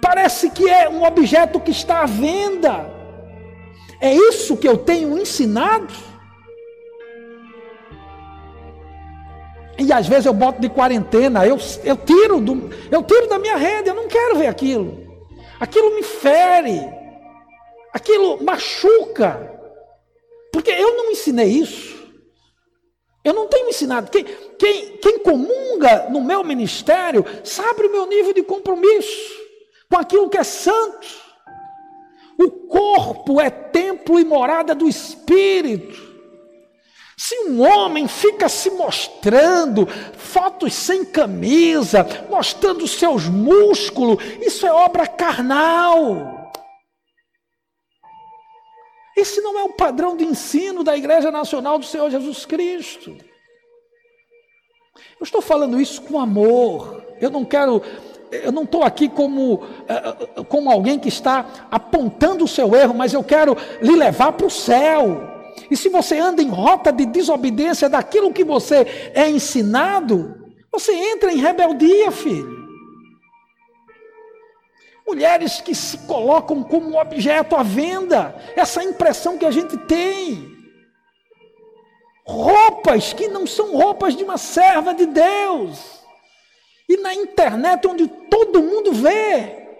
[0.00, 2.90] Parece que é um objeto que está à venda.
[4.00, 6.11] É isso que eu tenho ensinado.
[9.82, 13.56] E às vezes eu boto de quarentena, eu, eu, tiro do, eu tiro da minha
[13.56, 15.10] rede, eu não quero ver aquilo.
[15.58, 16.80] Aquilo me fere,
[17.92, 19.50] aquilo machuca.
[20.52, 22.00] Porque eu não ensinei isso.
[23.24, 24.10] Eu não tenho ensinado.
[24.10, 24.24] Quem,
[24.58, 29.42] quem, quem comunga no meu ministério sabe o meu nível de compromisso
[29.90, 31.06] com aquilo que é santo.
[32.38, 36.11] O corpo é templo e morada do Espírito.
[37.16, 45.06] Se um homem fica se mostrando, fotos sem camisa, mostrando seus músculos, isso é obra
[45.06, 46.50] carnal.
[49.16, 53.14] Esse não é o padrão de ensino da Igreja Nacional do Senhor Jesus Cristo.
[55.20, 57.04] Eu estou falando isso com amor.
[57.20, 57.82] Eu não quero,
[58.30, 62.94] eu não estou aqui como, eh, eh, como alguém que está apontando o seu erro,
[62.94, 65.31] mas eu quero lhe levar para o céu.
[65.72, 71.32] E se você anda em rota de desobediência daquilo que você é ensinado, você entra
[71.32, 72.68] em rebeldia, filho.
[75.06, 80.46] Mulheres que se colocam como objeto à venda, essa impressão que a gente tem.
[82.26, 86.02] Roupas que não são roupas de uma serva de Deus.
[86.86, 89.70] E na internet, onde todo mundo vê.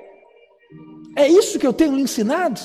[1.15, 2.59] É isso que eu tenho lhe ensinado?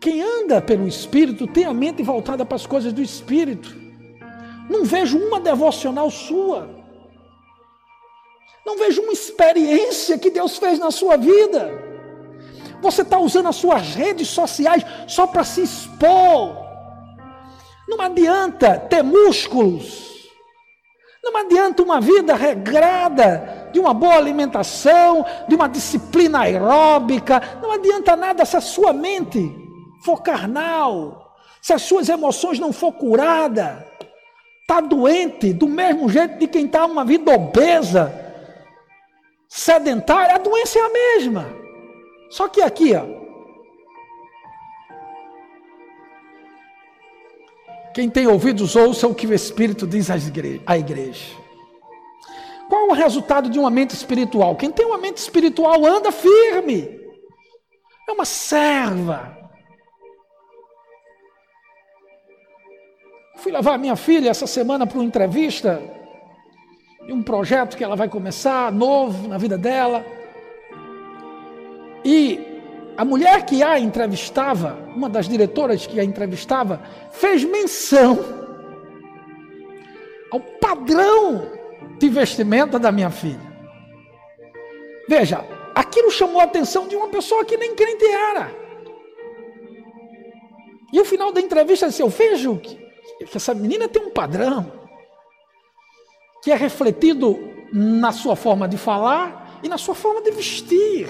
[0.00, 3.76] Quem anda pelo Espírito tem a mente voltada para as coisas do Espírito.
[4.68, 6.70] Não vejo uma devocional sua.
[8.64, 11.70] Não vejo uma experiência que Deus fez na sua vida.
[12.80, 16.56] Você está usando as suas redes sociais só para se expor.
[17.86, 20.08] Não adianta ter músculos.
[21.22, 27.60] Não adianta uma vida regrada, de uma boa alimentação, de uma disciplina aeróbica.
[27.60, 29.69] Não adianta nada se a sua mente
[30.04, 33.86] for carnal, se as suas emoções não for curada,
[34.62, 38.12] está doente, do mesmo jeito de quem está uma vida obesa,
[39.48, 41.46] sedentária, a doença é a mesma.
[42.30, 43.20] Só que aqui, ó.
[47.92, 51.36] Quem tem ouvidos, ouça o que o Espírito diz à igreja.
[52.68, 54.54] Qual o resultado de uma mente espiritual?
[54.54, 57.00] Quem tem uma mente espiritual anda firme.
[58.08, 59.39] É uma serva.
[63.40, 65.82] Fui levar minha filha essa semana para uma entrevista
[67.06, 70.04] de um projeto que ela vai começar, novo na vida dela.
[72.04, 72.38] E
[72.98, 78.18] a mulher que a entrevistava, uma das diretoras que a entrevistava, fez menção
[80.30, 81.50] ao padrão
[81.98, 83.40] de vestimenta da minha filha.
[85.08, 85.42] Veja,
[85.74, 88.54] aquilo chamou a atenção de uma pessoa que nem crente era.
[90.92, 92.60] E o final da entrevista disse: Eu vejo
[93.26, 94.72] que essa menina tem um padrão
[96.42, 97.38] que é refletido
[97.72, 101.08] na sua forma de falar e na sua forma de vestir.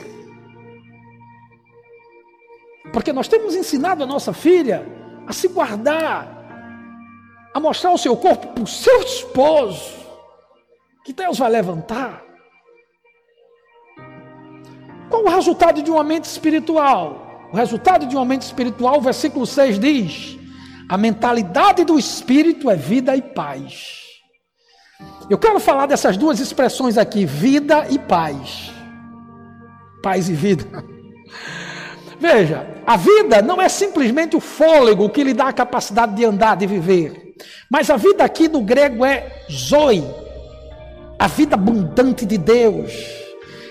[2.93, 4.85] Porque nós temos ensinado a nossa filha
[5.27, 6.29] a se guardar,
[7.55, 9.95] a mostrar o seu corpo para o seu esposo,
[11.05, 12.25] que Deus vai levantar.
[15.09, 17.31] Qual o resultado de uma mente espiritual?
[17.53, 20.39] o resultado de um aumento espiritual, o versículo 6 diz:
[20.91, 24.01] a mentalidade do espírito é vida e paz.
[25.31, 28.73] Eu quero falar dessas duas expressões aqui, vida e paz.
[30.03, 30.65] Paz e vida.
[32.19, 36.57] Veja, a vida não é simplesmente o fôlego que lhe dá a capacidade de andar,
[36.57, 37.37] de viver.
[37.71, 40.03] Mas a vida aqui no grego é zoe,
[41.17, 42.93] a vida abundante de Deus.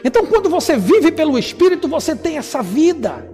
[0.05, 3.28] Então, quando você vive pelo Espírito, você tem essa vida.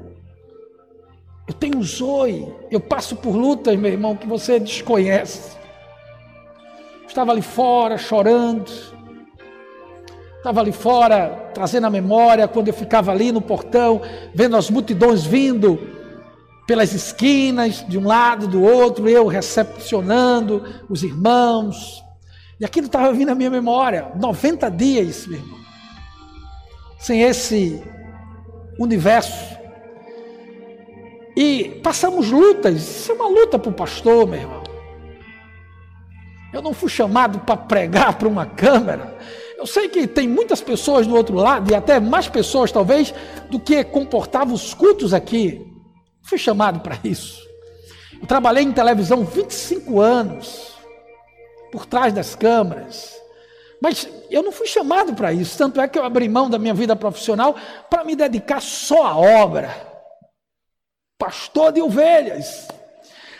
[1.47, 5.55] Eu tenho zoe, eu passo por lutas, meu irmão, que você desconhece.
[7.07, 8.71] Estava ali fora chorando,
[10.37, 14.01] estava ali fora trazendo a memória quando eu ficava ali no portão,
[14.33, 15.79] vendo as multidões vindo
[16.67, 22.03] pelas esquinas, de um lado, do outro, eu recepcionando os irmãos.
[22.59, 24.11] E aquilo estava vindo à minha memória.
[24.15, 25.59] 90 dias, meu irmão,
[26.97, 27.83] sem esse
[28.79, 29.55] universo.
[31.35, 32.75] E passamos lutas.
[32.75, 34.63] Isso é uma luta para o pastor, meu irmão.
[36.53, 39.17] Eu não fui chamado para pregar para uma câmera.
[39.57, 43.13] Eu sei que tem muitas pessoas do outro lado, e até mais pessoas talvez,
[43.49, 45.65] do que comportavam os cultos aqui.
[46.21, 47.43] Fui chamado para isso.
[48.21, 50.73] Eu trabalhei em televisão 25 anos,
[51.71, 53.13] por trás das câmeras.
[53.81, 55.57] Mas eu não fui chamado para isso.
[55.57, 57.55] Tanto é que eu abri mão da minha vida profissional
[57.89, 59.94] para me dedicar só à obra.
[61.25, 62.67] Pastor de ovelhas.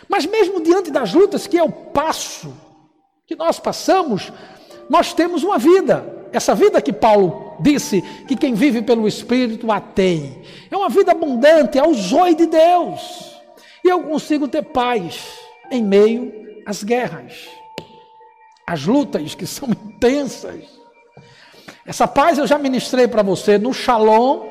[0.08, 2.52] Mas mesmo diante das lutas que eu passo,
[3.24, 4.32] que nós passamos,
[4.90, 6.04] nós temos uma vida.
[6.32, 10.42] Essa vida que Paulo disse que quem vive pelo Espírito a tem.
[10.68, 13.40] É uma vida abundante, é o zoe de Deus.
[13.84, 15.22] E eu consigo ter paz
[15.70, 16.32] em meio
[16.66, 17.46] às guerras,
[18.66, 20.64] às lutas que são intensas.
[21.86, 24.44] Essa paz eu já ministrei para você no Shalom,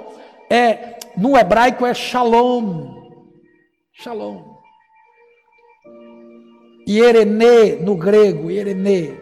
[0.50, 2.95] é no hebraico é Shalom.
[3.98, 4.58] Shalom.
[6.86, 9.18] Irene no grego, Irene.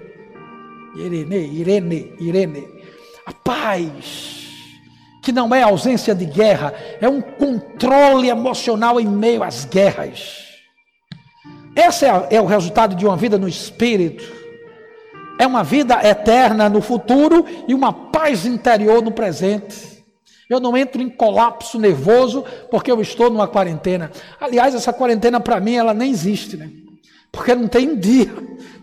[0.96, 2.68] Irene, Irene, Irene.
[3.26, 4.48] A paz,
[5.22, 10.44] que não é ausência de guerra, é um controle emocional em meio às guerras.
[11.76, 14.24] Esse é, é o resultado de uma vida no espírito.
[15.40, 19.93] É uma vida eterna no futuro e uma paz interior no presente.
[20.50, 24.12] Eu não entro em colapso nervoso porque eu estou numa quarentena.
[24.39, 26.70] Aliás, essa quarentena para mim ela nem existe, né?
[27.32, 28.32] Porque não tem um dia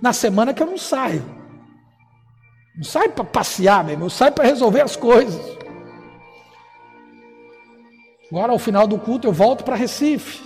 [0.00, 1.24] na semana que eu não saio.
[2.76, 5.40] Não sai para passear, meu irmão, sai para resolver as coisas.
[8.30, 10.40] Agora, ao final do culto, eu volto para Recife.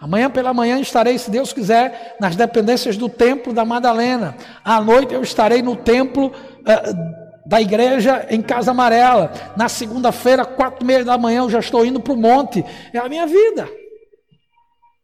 [0.00, 4.36] Amanhã pela manhã estarei, se Deus quiser, nas dependências do templo da Madalena.
[4.64, 9.32] À noite eu estarei no templo uh, da igreja em Casa Amarela.
[9.56, 12.64] Na segunda-feira, quatro e meia da manhã, eu já estou indo para o monte.
[12.92, 13.68] É a minha vida.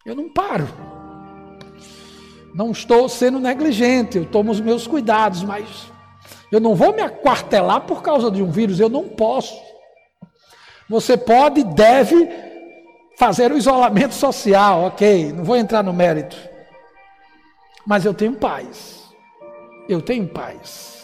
[0.07, 0.68] Eu não paro.
[2.55, 5.93] Não estou sendo negligente, eu tomo os meus cuidados, mas
[6.51, 9.55] eu não vou me aquartelar por causa de um vírus, eu não posso.
[10.89, 12.28] Você pode e deve
[13.18, 16.36] fazer o isolamento social, ok, não vou entrar no mérito.
[17.86, 19.05] Mas eu tenho paz.
[19.89, 20.97] Eu tenho paz.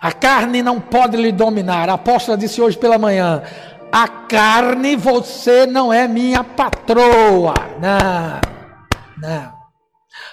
[0.00, 1.90] A carne não pode lhe dominar.
[1.90, 3.42] A apóstola disse hoje pela manhã:
[3.92, 7.54] a carne, você não é minha patroa.
[7.80, 8.40] Não,
[9.18, 9.60] não.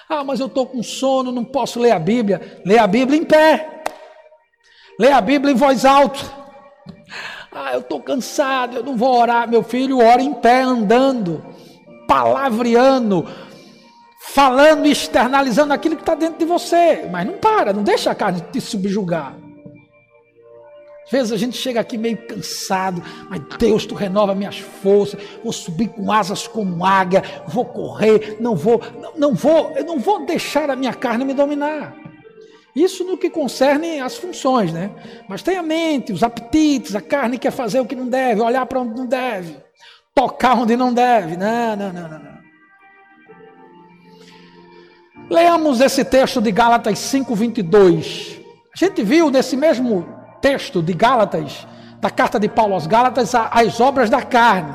[0.08, 2.62] Ah, mas eu estou com sono, não posso ler a Bíblia.
[2.64, 3.82] Lê a Bíblia em pé.
[4.98, 6.20] Lê a Bíblia em voz alta.
[7.52, 9.48] Ah, eu estou cansado, eu não vou orar.
[9.48, 11.44] Meu filho, ora em pé, andando,
[12.06, 13.26] palavreando,
[14.20, 17.06] falando e externalizando aquilo que está dentro de você.
[17.10, 19.34] Mas não para, não deixa a carne te subjugar.
[21.08, 25.54] Às vezes a gente chega aqui meio cansado, mas Deus, tu renova minhas forças, vou
[25.54, 30.26] subir com asas como águia, vou correr, não vou, não, não vou, eu não vou
[30.26, 31.96] deixar a minha carne me dominar.
[32.76, 34.90] Isso no que concerne as funções, né?
[35.26, 38.66] Mas tem a mente, os apetites, a carne quer fazer o que não deve, olhar
[38.66, 39.56] para onde não deve,
[40.14, 41.38] tocar onde não deve.
[41.38, 42.18] Não, não, não, não.
[42.18, 42.38] não.
[45.30, 48.42] Leamos esse texto de Gálatas 5:22.
[48.74, 51.66] A gente viu nesse mesmo texto de Gálatas,
[52.00, 54.74] da carta de Paulo aos Gálatas, as obras da carne.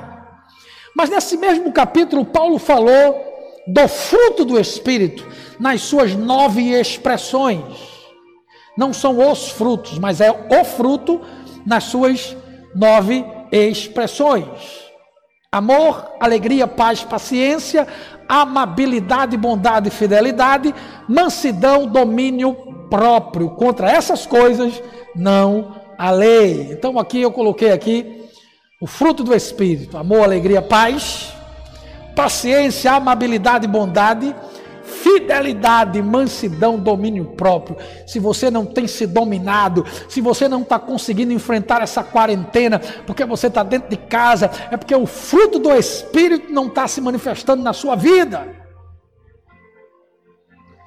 [0.95, 3.33] Mas nesse mesmo capítulo, Paulo falou
[3.65, 5.25] do fruto do Espírito,
[5.59, 7.93] nas suas nove expressões.
[8.77, 11.21] Não são os frutos, mas é o fruto
[11.65, 12.35] nas suas
[12.75, 14.47] nove expressões:
[15.51, 17.87] amor, alegria, paz, paciência,
[18.27, 20.73] amabilidade, bondade fidelidade,
[21.07, 22.53] mansidão, domínio
[22.89, 23.49] próprio.
[23.51, 24.81] Contra essas coisas
[25.15, 26.69] não a lei.
[26.71, 28.21] Então aqui eu coloquei aqui
[28.81, 31.33] O fruto do Espírito: amor, alegria, paz,
[32.15, 34.35] paciência, amabilidade, bondade,
[35.03, 37.75] fidelidade, mansidão, domínio próprio.
[38.07, 43.25] Se você não tem se dominado, se você não está conseguindo enfrentar essa quarentena, porque
[43.25, 47.61] você está dentro de casa, é porque o fruto do Espírito não está se manifestando
[47.61, 48.47] na sua vida.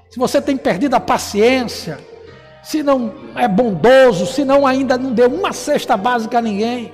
[0.08, 1.98] Se você tem perdido a paciência,
[2.62, 6.90] se não é bondoso, se não ainda não deu uma cesta básica a ninguém.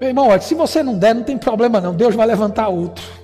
[0.00, 3.23] Meu irmão, se você não der, não tem problema não, Deus vai levantar outro.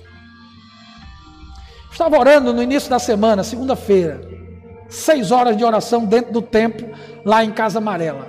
[2.01, 4.27] Estava orando no início da semana, segunda-feira,
[4.89, 6.89] seis horas de oração dentro do templo,
[7.23, 8.27] lá em Casa Amarela.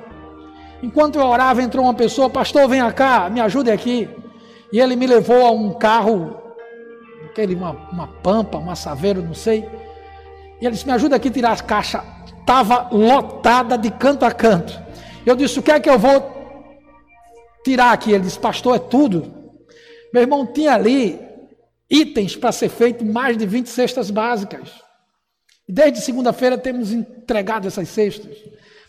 [0.83, 4.11] Enquanto eu orava, entrou uma pessoa, pastor, venha cá, me ajude aqui.
[4.71, 6.37] E ele me levou a um carro,
[7.25, 9.67] aquele, uma, uma pampa, uma saveiro, não sei.
[10.61, 12.03] E ele disse, me ajuda aqui a tirar as caixas.
[12.41, 14.79] Estava lotada de canto a canto.
[15.25, 16.31] Eu disse, o que é que eu vou
[17.65, 18.13] tirar aqui.
[18.13, 19.33] Ele disse, pastor, é tudo.
[20.13, 21.32] Meu irmão, tinha ali
[21.93, 24.71] itens para ser feito mais de 20 cestas básicas.
[25.69, 28.35] Desde segunda-feira temos entregado essas cestas,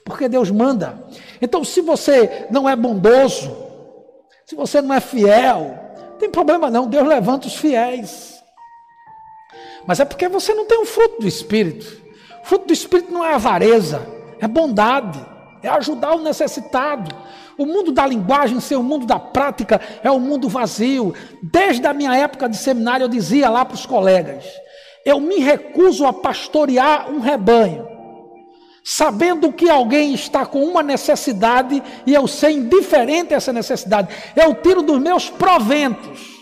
[0.05, 1.03] porque Deus manda.
[1.41, 3.55] Então, se você não é bondoso,
[4.45, 5.77] se você não é fiel,
[6.11, 8.41] não tem problema não, Deus levanta os fiéis.
[9.85, 12.01] Mas é porque você não tem o fruto do Espírito.
[12.41, 14.07] O fruto do Espírito não é avareza,
[14.39, 15.23] é bondade,
[15.63, 17.15] é ajudar o necessitado,
[17.57, 21.13] o mundo da linguagem, ser o mundo da prática, é o um mundo vazio.
[21.41, 24.43] Desde a minha época de seminário, eu dizia lá para os colegas:
[25.05, 27.87] eu me recuso a pastorear um rebanho,
[28.83, 34.13] sabendo que alguém está com uma necessidade e eu sei indiferente a essa necessidade.
[34.35, 36.33] Eu tiro dos meus proventos.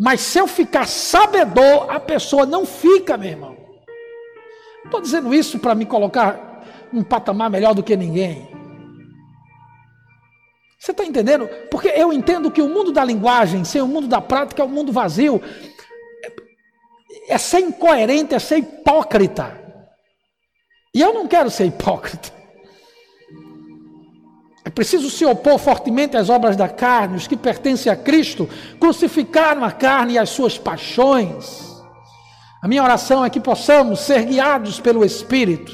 [0.00, 3.56] Mas se eu ficar sabedor, a pessoa não fica, meu irmão.
[4.84, 6.51] Estou dizendo isso para me colocar
[6.92, 8.48] num patamar melhor do que ninguém.
[10.78, 11.48] Você está entendendo?
[11.70, 14.68] Porque eu entendo que o mundo da linguagem, sem o mundo da prática, é um
[14.68, 15.40] mundo vazio.
[17.28, 19.56] É ser incoerente, é ser hipócrita.
[20.92, 22.32] E eu não quero ser hipócrita.
[24.64, 29.64] É preciso se opor fortemente às obras da carne, os que pertencem a Cristo, crucificaram
[29.64, 31.72] a carne e as suas paixões.
[32.62, 35.72] A minha oração é que possamos ser guiados pelo Espírito,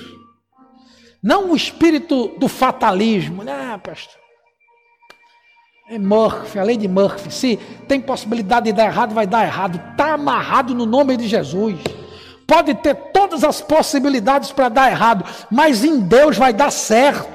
[1.23, 4.19] não o espírito do fatalismo, né, pastor?
[5.91, 7.31] É Murphy, a lei de Murphy.
[7.33, 7.57] Se
[7.89, 9.81] tem possibilidade de dar errado, vai dar errado.
[9.91, 11.81] Está amarrado no nome de Jesus.
[12.47, 17.29] Pode ter todas as possibilidades para dar errado, mas em Deus vai dar certo.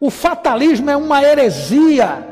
[0.00, 2.31] O fatalismo é uma heresia.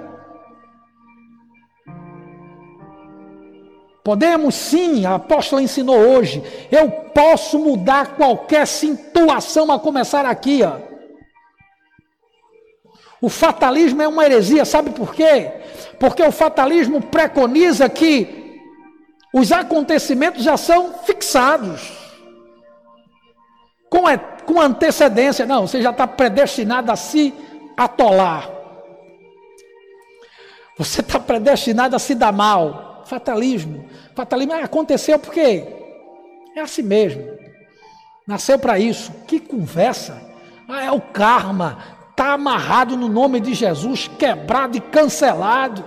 [4.03, 6.42] Podemos sim, a apóstola ensinou hoje.
[6.70, 10.90] Eu posso mudar qualquer situação a começar aqui, ó.
[13.20, 15.53] O fatalismo é uma heresia, sabe por quê?
[15.98, 18.59] Porque o fatalismo preconiza que
[19.34, 21.92] os acontecimentos já são fixados.
[23.90, 24.05] Com,
[24.46, 27.34] com antecedência, não, você já está predestinado a se
[27.76, 28.51] atolar.
[30.78, 32.89] Você está predestinado a se dar mal.
[33.11, 33.87] Fatalismo.
[34.15, 35.65] Fatalismo ah, aconteceu porque
[36.55, 37.25] é assim mesmo.
[38.25, 39.13] Nasceu para isso.
[39.27, 40.23] Que conversa.
[40.69, 45.85] Ah, é o karma está amarrado no nome de Jesus, quebrado e cancelado.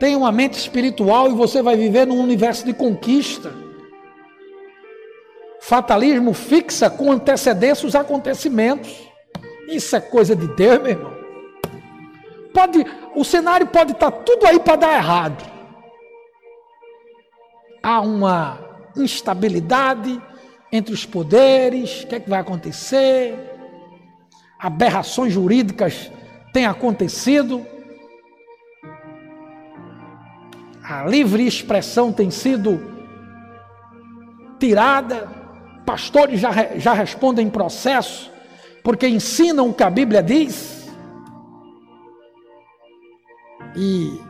[0.00, 3.52] Tenha uma mente espiritual e você vai viver num universo de conquista.
[5.60, 8.90] Fatalismo fixa com antecedência os acontecimentos.
[9.68, 11.19] Isso é coisa de Deus, meu irmão.
[12.52, 12.84] Pode,
[13.14, 15.50] o cenário pode estar tá tudo aí para dar errado.
[17.82, 18.58] Há uma
[18.96, 20.20] instabilidade
[20.72, 23.50] entre os poderes, o que é que vai acontecer?
[24.60, 26.12] aberrações jurídicas
[26.52, 27.66] têm acontecido,
[30.82, 32.78] a livre expressão tem sido
[34.58, 35.28] tirada,
[35.86, 38.30] pastores já, já respondem em processo,
[38.82, 40.79] porque ensinam o que a Bíblia diz.
[43.76, 44.20] E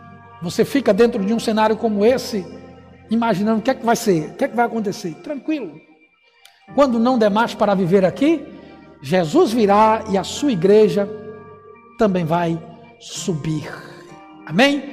[0.42, 2.46] você fica dentro de um cenário como esse,
[3.10, 5.14] imaginando o que é que vai ser, o que é que vai acontecer.
[5.22, 5.80] Tranquilo.
[6.74, 8.46] Quando não der mais para viver aqui,
[9.02, 11.08] Jesus virá e a sua igreja
[11.98, 12.60] também vai
[12.98, 13.68] subir.
[14.46, 14.90] Amém?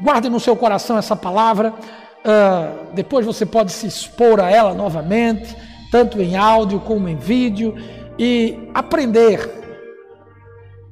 [0.00, 1.72] Guarde no seu coração essa palavra.
[1.72, 5.56] Uh, depois você pode se expor a ela novamente,
[5.90, 7.74] tanto em áudio como em vídeo,
[8.18, 9.61] e aprender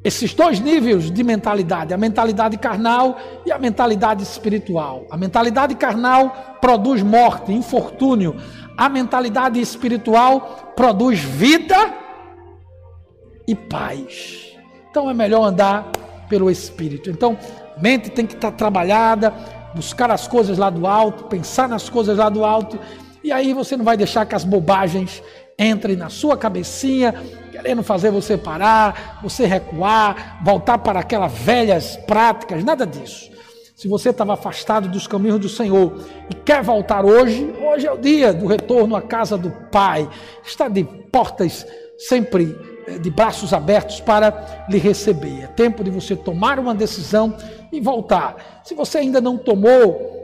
[0.03, 5.07] esses dois níveis de mentalidade, a mentalidade carnal e a mentalidade espiritual.
[5.11, 8.36] A mentalidade carnal produz morte, infortúnio.
[8.76, 11.76] A mentalidade espiritual produz vida
[13.46, 14.57] e paz.
[14.90, 15.90] Então é melhor andar
[16.30, 17.11] pelo Espírito.
[17.11, 17.36] Então,
[17.82, 19.34] mente tem que estar trabalhada,
[19.74, 22.78] buscar as coisas lá do alto, pensar nas coisas lá do alto,
[23.22, 25.22] e aí você não vai deixar que as bobagens
[25.59, 27.14] entrem na sua cabecinha,
[27.61, 33.31] querendo fazer você parar, você recuar, voltar para aquelas velhas práticas, nada disso.
[33.77, 37.99] Se você estava afastado dos caminhos do Senhor e quer voltar hoje, hoje é o
[37.99, 40.09] dia do retorno à casa do Pai.
[40.45, 41.67] Está de portas
[41.99, 42.57] sempre
[42.87, 45.45] eh, de braços abertos para lhe receber.
[45.45, 47.37] É tempo de você tomar uma decisão
[47.71, 48.63] e voltar.
[48.65, 50.20] Se você ainda não tomou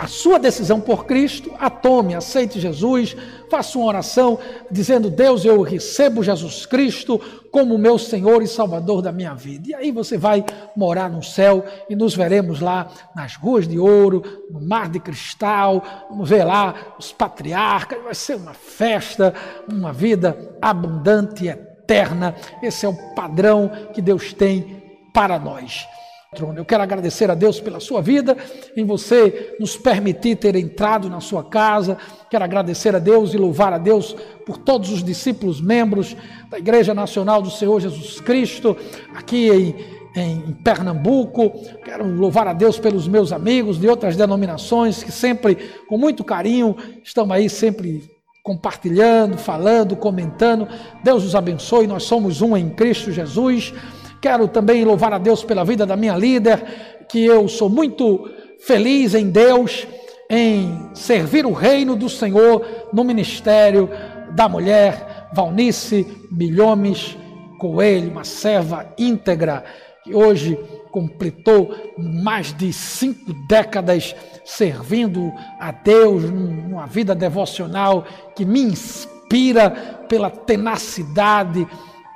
[0.00, 3.14] a sua decisão por Cristo, a tome, aceite Jesus,
[3.50, 4.38] faça uma oração
[4.70, 7.20] dizendo: Deus, eu recebo Jesus Cristo
[7.50, 9.68] como meu Senhor e Salvador da minha vida.
[9.68, 10.42] E aí você vai
[10.74, 15.84] morar no céu e nos veremos lá nas ruas de ouro, no mar de cristal,
[16.08, 19.34] vamos ver lá os patriarcas, vai ser uma festa,
[19.70, 22.34] uma vida abundante e eterna.
[22.62, 24.82] Esse é o padrão que Deus tem
[25.12, 25.86] para nós.
[26.32, 28.36] Eu quero agradecer a Deus pela sua vida,
[28.76, 31.98] em você nos permitir ter entrado na sua casa.
[32.30, 34.14] Quero agradecer a Deus e louvar a Deus
[34.46, 36.16] por todos os discípulos membros
[36.48, 38.76] da Igreja Nacional do Senhor Jesus Cristo,
[39.12, 39.74] aqui em,
[40.14, 41.50] em Pernambuco.
[41.84, 45.56] Quero louvar a Deus pelos meus amigos de outras denominações que sempre,
[45.88, 48.08] com muito carinho, estão aí sempre
[48.44, 50.68] compartilhando, falando, comentando.
[51.02, 51.88] Deus os abençoe.
[51.88, 53.74] Nós somos um em Cristo Jesus.
[54.20, 58.28] Quero também louvar a Deus pela vida da minha líder, que eu sou muito
[58.60, 59.86] feliz em Deus,
[60.28, 63.88] em servir o reino do Senhor no ministério
[64.32, 67.16] da mulher Valnice Milhomes
[67.58, 69.64] Coelho, uma serva íntegra,
[70.04, 70.58] que hoje
[70.90, 74.14] completou mais de cinco décadas
[74.44, 78.04] servindo a Deus numa vida devocional
[78.34, 79.70] que me inspira
[80.08, 81.66] pela tenacidade,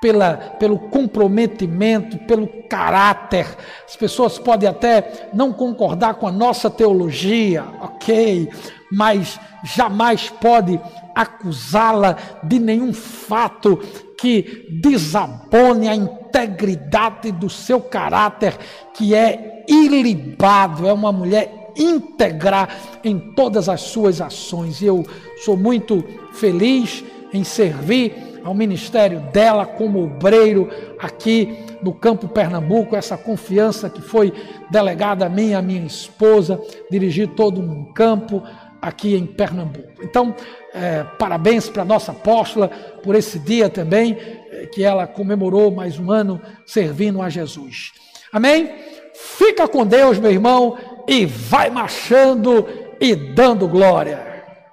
[0.05, 3.47] pela, pelo comprometimento, pelo caráter.
[3.89, 8.51] As pessoas podem até não concordar com a nossa teologia, ok,
[8.93, 10.79] mas jamais pode
[11.15, 13.79] acusá-la de nenhum fato
[14.19, 18.59] que desabone a integridade do seu caráter,
[18.93, 22.69] que é ilibado, é uma mulher íntegra
[23.03, 24.83] em todas as suas ações.
[24.83, 25.03] Eu
[25.47, 27.03] sou muito feliz
[27.33, 30.69] em servir ao ministério dela como obreiro
[30.99, 34.33] aqui no campo Pernambuco, essa confiança que foi
[34.71, 38.43] delegada a mim e a minha esposa, dirigir todo um campo
[38.81, 40.03] aqui em Pernambuco.
[40.03, 40.35] Então,
[40.75, 42.69] é, parabéns para a nossa apóstola
[43.03, 47.93] por esse dia também, é, que ela comemorou mais um ano servindo a Jesus.
[48.31, 48.75] Amém?
[49.15, 50.77] Fica com Deus, meu irmão,
[51.09, 52.67] e vai marchando
[53.01, 54.34] e dando glória.